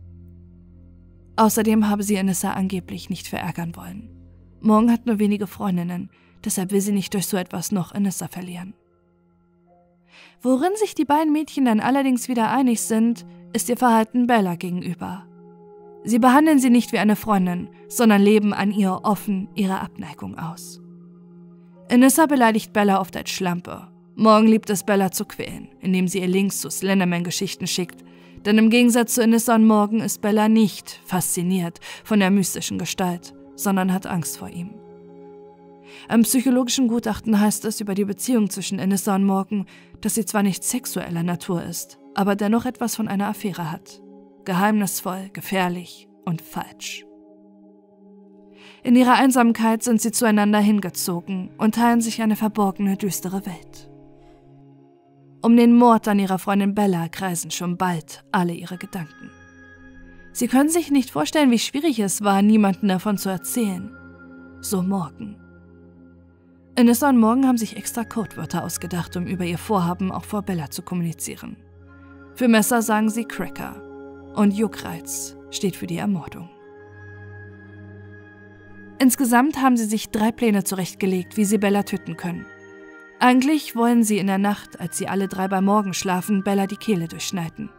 [1.34, 4.08] Außerdem habe sie Anissa angeblich nicht verärgern wollen.
[4.60, 6.08] Morgan hat nur wenige Freundinnen,
[6.44, 8.74] deshalb will sie nicht durch so etwas noch Anissa verlieren.
[10.40, 15.26] Worin sich die beiden Mädchen dann allerdings wieder einig sind, ist ihr Verhalten Bella gegenüber.
[16.06, 20.80] Sie behandeln sie nicht wie eine Freundin, sondern leben an ihr offen ihre Abneigung aus.
[21.88, 23.88] Inissa beleidigt Bella oft als Schlampe.
[24.14, 28.04] Morgen liebt es Bella zu quälen, indem sie ihr Links zu Slenderman-Geschichten schickt.
[28.44, 33.34] Denn im Gegensatz zu Inissa und Morgan ist Bella nicht fasziniert von der mystischen Gestalt,
[33.56, 34.70] sondern hat Angst vor ihm.
[36.08, 39.66] Im psychologischen Gutachten heißt es über die Beziehung zwischen Inissa und Morgan,
[40.02, 44.00] dass sie zwar nicht sexueller Natur ist, aber dennoch etwas von einer Affäre hat.
[44.46, 47.04] Geheimnisvoll, gefährlich und falsch.
[48.84, 53.90] In ihrer Einsamkeit sind sie zueinander hingezogen und teilen sich eine verborgene, düstere Welt.
[55.42, 59.30] Um den Mord an ihrer Freundin Bella kreisen schon bald alle ihre Gedanken.
[60.32, 63.90] Sie können sich nicht vorstellen, wie schwierig es war, niemanden davon zu erzählen.
[64.60, 65.40] So Morgan.
[66.78, 70.70] Anissa und Morgan haben sich extra Codewörter ausgedacht, um über ihr Vorhaben auch vor Bella
[70.70, 71.56] zu kommunizieren.
[72.36, 73.85] Für Messer sagen sie Cracker
[74.36, 76.48] und Juckreiz steht für die Ermordung.
[78.98, 82.46] Insgesamt haben sie sich drei Pläne zurechtgelegt, wie sie Bella töten können.
[83.18, 86.76] Eigentlich wollen sie in der Nacht, als sie alle drei bei Morgen schlafen, Bella die
[86.76, 87.70] Kehle durchschneiden.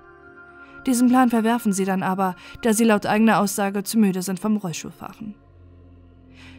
[0.85, 4.57] Diesen Plan verwerfen sie dann aber, da sie laut eigener Aussage zu müde sind vom
[4.57, 5.35] Rollschuhfahren.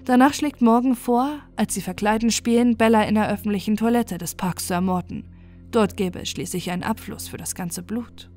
[0.05, 4.69] Danach schlägt Morgan vor, als sie verkleiden spielen, Bella in der öffentlichen Toilette des Parks
[4.69, 5.25] zu ermorden.
[5.71, 8.31] Dort gäbe es schließlich einen Abfluss für das ganze Blut.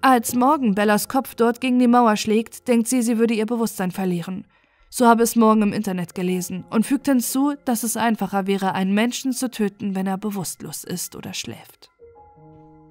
[0.00, 3.90] Als Morgan Bellas Kopf dort gegen die Mauer schlägt, denkt sie, sie würde ihr Bewusstsein
[3.90, 4.46] verlieren–
[4.90, 8.94] so habe es morgen im Internet gelesen und fügt hinzu, dass es einfacher wäre, einen
[8.94, 11.90] Menschen zu töten, wenn er bewusstlos ist oder schläft.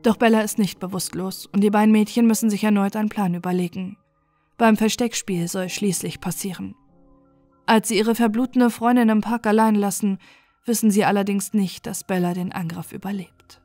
[0.03, 3.97] Doch Bella ist nicht bewusstlos und die beiden Mädchen müssen sich erneut einen Plan überlegen.
[4.57, 6.75] Beim Versteckspiel soll schließlich passieren.
[7.65, 10.19] Als sie ihre verblutende Freundin im Park allein lassen,
[10.65, 13.61] wissen sie allerdings nicht, dass Bella den Angriff überlebt.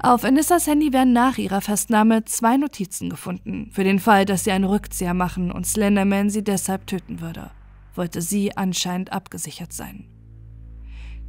[0.00, 4.52] Auf Anissas Handy werden nach ihrer Festnahme zwei Notizen gefunden, für den Fall, dass sie
[4.52, 7.50] einen Rückzieher machen und Slenderman sie deshalb töten würde.
[7.96, 10.06] Wollte sie anscheinend abgesichert sein.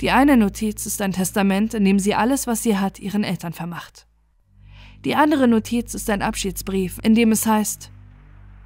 [0.02, 3.54] Die eine Notiz ist ein Testament, in dem sie alles, was sie hat, ihren Eltern
[3.54, 4.06] vermacht.
[5.04, 7.92] Die andere Notiz ist ein Abschiedsbrief, in dem es heißt,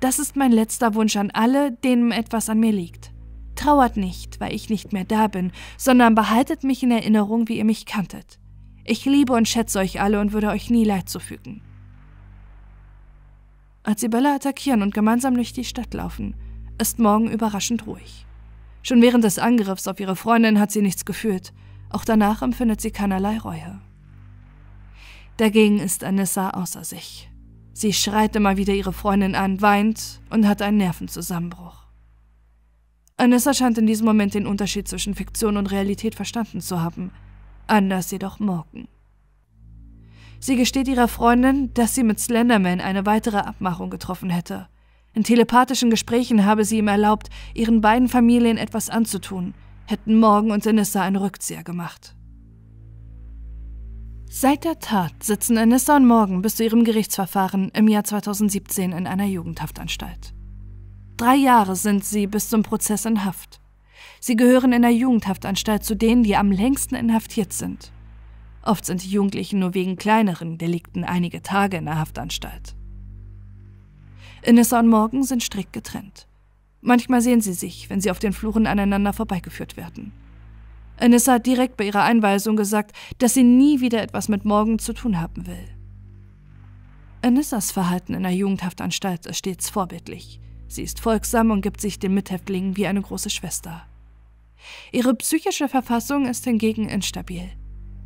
[0.01, 3.13] das ist mein letzter Wunsch an alle, denen etwas an mir liegt.
[3.55, 7.65] Trauert nicht, weil ich nicht mehr da bin, sondern behaltet mich in Erinnerung, wie ihr
[7.65, 8.37] mich kanntet.
[8.85, 11.61] Ich liebe und schätze euch alle und würde euch nie Leid zufügen.
[13.83, 16.35] Als sie Bella attackieren und gemeinsam durch die Stadt laufen,
[16.79, 18.25] ist Morgan überraschend ruhig.
[18.81, 21.53] Schon während des Angriffs auf ihre Freundin hat sie nichts gefühlt,
[21.89, 23.79] auch danach empfindet sie keinerlei Reue.
[25.37, 27.29] Dagegen ist Anissa außer sich.
[27.71, 31.87] Sie schreit immer wieder ihre Freundin an, weint und hat einen Nervenzusammenbruch.
[33.15, 37.11] Anissa scheint in diesem Moment den Unterschied zwischen Fiktion und Realität verstanden zu haben–
[37.67, 38.87] anders jedoch Morgan.
[40.39, 44.67] Sie gesteht ihrer Freundin, dass sie mit Slenderman eine weitere Abmachung getroffen hätte.
[45.13, 49.53] In telepathischen Gesprächen habe sie ihm erlaubt, ihren beiden Familien etwas anzutun,
[49.85, 52.15] hätten Morgan und Anissa einen Rückzieher gemacht.
[54.29, 59.05] Seit der Tat sitzen Anissa und Morgan bis zu ihrem Gerichtsverfahren im Jahr 2017 in
[59.05, 60.33] einer Jugendhaftanstalt.
[61.17, 63.61] Drei Jahre sind sie bis zum Prozess in Haft.
[64.25, 67.91] Sie gehören in der Jugendhaftanstalt zu denen, die am längsten inhaftiert sind.
[68.61, 72.73] Oft sind die Jugendlichen nur wegen kleineren Delikten einige Tage in der Haftanstalt.
[74.41, 76.25] Inessa und Morgan sind strikt getrennt.
[76.79, 80.13] Manchmal sehen sie sich, wenn sie auf den Fluren aneinander vorbeigeführt werden.
[80.95, 84.93] Anissa hat direkt bei ihrer Einweisung gesagt, dass sie nie wieder etwas mit Morgan zu
[84.93, 85.67] tun haben will.
[87.21, 90.39] Anissas Verhalten in der Jugendhaftanstalt ist stets vorbildlich.
[90.69, 93.85] Sie ist folgsam und gibt sich den Mithäftlingen wie eine große Schwester.
[94.91, 97.49] Ihre psychische Verfassung ist hingegen instabil.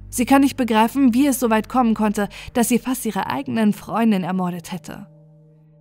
[0.09, 3.73] Sie kann nicht begreifen, wie es so weit kommen konnte, dass sie fast ihre eigenen
[3.73, 5.07] Freundin ermordet hätte.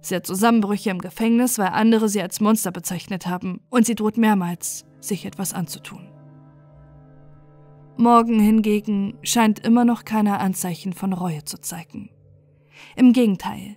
[0.00, 4.18] Sie hat Zusammenbrüche im Gefängnis, weil andere sie als Monster bezeichnet haben, und sie droht
[4.18, 6.08] mehrmals, sich etwas anzutun.
[7.96, 12.10] Morgan hingegen scheint immer noch keine Anzeichen von Reue zu zeigen.
[12.94, 13.76] Im Gegenteil,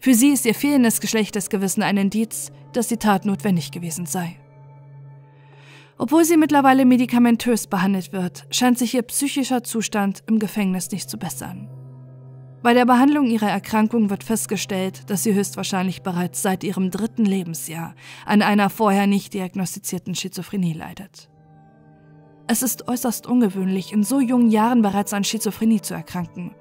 [0.00, 4.40] für sie ist ihr fehlendes Geschlechtsgewissen ein Indiz, dass die Tat notwendig gewesen sei.
[6.00, 11.18] Obwohl sie mittlerweile medikamentös behandelt wird, scheint sich ihr psychischer Zustand im Gefängnis nicht zu
[11.18, 11.68] bessern.
[12.62, 17.94] Bei der Behandlung ihrer Erkrankung wird festgestellt, dass sie höchstwahrscheinlich bereits seit ihrem dritten Lebensjahr
[18.24, 21.28] an einer vorher nicht diagnostizierten Schizophrenie leidet.
[22.46, 26.54] Es ist äußerst ungewöhnlich, in so jungen Jahren bereits an Schizophrenie zu erkranken.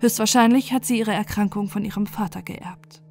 [0.00, 3.02] Höchstwahrscheinlich hat sie ihre Erkrankung von ihrem Vater geerbt.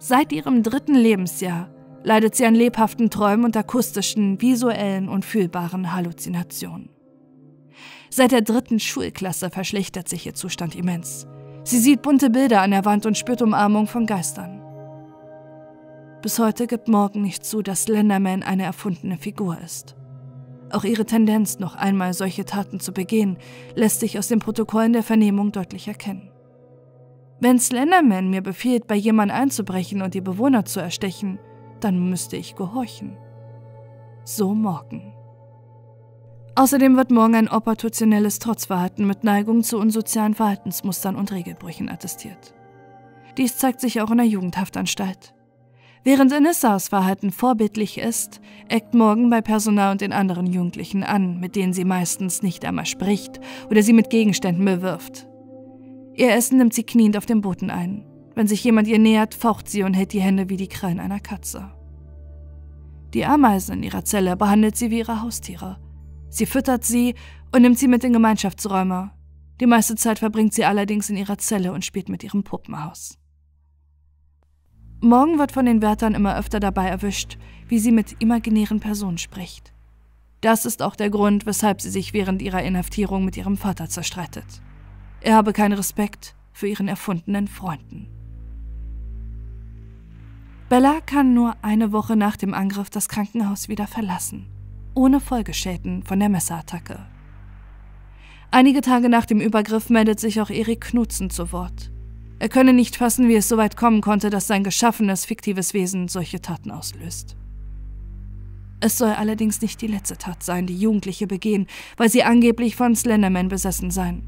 [0.00, 1.73] Seit ihrem dritten Lebensjahr
[2.04, 6.90] leidet sie an lebhaften Träumen und akustischen, visuellen und fühlbaren Halluzinationen.
[8.10, 11.26] Seit der dritten Schulklasse verschlechtert sich ihr Zustand immens.
[11.64, 14.60] Sie sieht bunte Bilder an der Wand und spürt Umarmung von Geistern.
[16.22, 19.96] Bis heute gibt Morgan nicht zu, dass Slenderman eine erfundene Figur ist.
[20.70, 23.38] Auch ihre Tendenz, noch einmal solche Taten zu begehen,
[23.74, 26.30] lässt sich aus den Protokollen der Vernehmung deutlich erkennen.
[27.40, 31.38] Wenn Slenderman mir befiehlt, bei jemandem einzubrechen und die Bewohner zu erstechen,
[31.84, 33.16] dann müsste ich gehorchen.
[34.24, 35.12] So Morgan.
[36.56, 42.54] Außerdem wird Morgan ein opportunelles Trotzverhalten mit Neigung zu unsozialen Verhaltensmustern und Regelbrüchen attestiert.
[43.36, 45.34] Dies zeigt sich auch in der Jugendhaftanstalt.
[46.04, 51.56] Während Inissas Verhalten vorbildlich ist, eckt Morgan bei Personal und den anderen Jugendlichen an, mit
[51.56, 55.26] denen sie meistens nicht einmal spricht oder sie mit Gegenständen bewirft.
[56.14, 58.06] Ihr Essen nimmt sie kniend auf dem Boden ein.
[58.34, 61.20] Wenn sich jemand ihr nähert, faucht sie und hält die Hände wie die Krallen einer
[61.20, 61.70] Katze.
[63.14, 65.78] Die Ameisen in ihrer Zelle behandelt sie wie ihre Haustiere.
[66.30, 67.14] Sie füttert sie
[67.52, 69.12] und nimmt sie mit in Gemeinschaftsräume.
[69.60, 73.18] Die meiste Zeit verbringt sie allerdings in ihrer Zelle und spielt mit ihrem Puppenhaus.
[75.00, 79.72] Morgen wird von den Wärtern immer öfter dabei erwischt, wie sie mit imaginären Personen spricht.
[80.40, 84.44] Das ist auch der Grund, weshalb sie sich während ihrer Inhaftierung mit ihrem Vater zerstreitet.
[85.20, 88.08] Er habe keinen Respekt für ihren erfundenen Freunden.
[90.74, 94.48] Bella kann nur eine Woche nach dem Angriff das Krankenhaus wieder verlassen,
[94.92, 96.98] ohne Folgeschäden von der Messerattacke.
[98.50, 101.92] Einige Tage nach dem Übergriff meldet sich auch Erik Knutzen zu Wort.
[102.40, 106.08] Er könne nicht fassen, wie es so weit kommen konnte, dass sein geschaffenes, fiktives Wesen
[106.08, 107.36] solche Taten auslöst.
[108.80, 112.96] Es soll allerdings nicht die letzte Tat sein, die Jugendliche begehen, weil sie angeblich von
[112.96, 114.24] Slenderman besessen seien.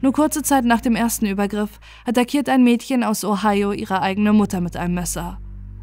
[0.00, 4.60] Nur kurze Zeit nach dem ersten Übergriff attackiert ein Mädchen aus Ohio ihre eigene Mutter
[4.60, 5.38] mit einem Messer.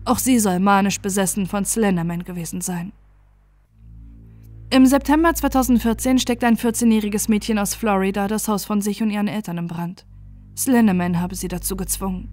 [0.09, 2.93] Auch sie soll manisch besessen von Slenderman gewesen sein.
[4.71, 9.27] Im September 2014 steckt ein 14-jähriges Mädchen aus Florida das Haus von sich und ihren
[9.27, 10.07] Eltern in Brand.
[10.57, 12.27] Slenderman habe sie dazu gezwungen.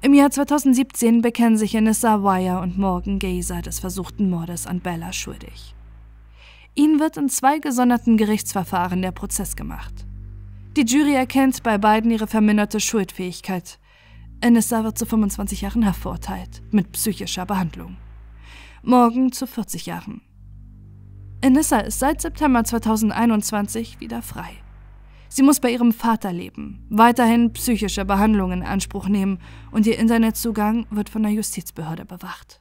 [0.00, 5.12] Im Jahr 2017 bekennen sich Anissa Wire und Morgan Gazer des versuchten Mordes an Bella
[5.12, 5.74] schuldig.
[6.76, 10.06] Ihnen wird in zwei gesonderten Gerichtsverfahren der Prozess gemacht.
[10.76, 13.80] Die Jury erkennt bei beiden ihre verminderte Schuldfähigkeit.
[14.44, 17.96] Anissa wird zu 25 Jahren Haft verurteilt, mit psychischer Behandlung.
[18.82, 20.20] Morgan zu 40 Jahren.
[21.44, 24.50] Anissa ist seit September 2021 wieder frei.
[25.28, 29.38] Sie muss bei ihrem Vater leben, weiterhin psychische Behandlung in Anspruch nehmen
[29.70, 32.60] und ihr Internetzugang wird von der Justizbehörde bewacht.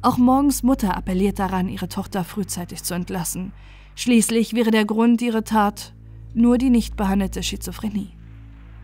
[0.00, 3.52] Auch Morgens Mutter appelliert daran, ihre Tochter frühzeitig zu entlassen.
[3.94, 5.94] Schließlich wäre der Grund ihrer Tat
[6.34, 8.16] nur die nicht behandelte Schizophrenie.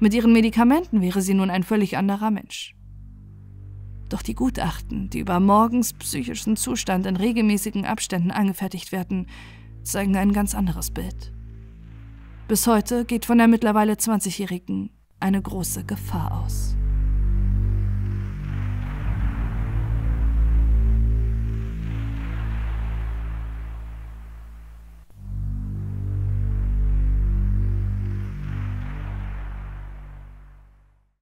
[0.00, 2.74] Mit ihren Medikamenten wäre sie nun ein völlig anderer Mensch.
[4.08, 9.26] Doch die Gutachten, die über Morgens psychischen Zustand in regelmäßigen Abständen angefertigt werden,
[9.82, 11.32] zeigen ein ganz anderes Bild.
[12.46, 14.90] Bis heute geht von der mittlerweile 20-Jährigen
[15.20, 16.77] eine große Gefahr aus.